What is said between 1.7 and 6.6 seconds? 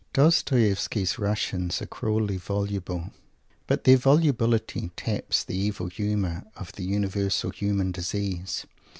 are cruelly voluble, but their volubility taps the evil humour